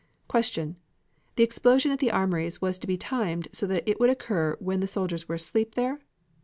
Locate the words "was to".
2.59-2.87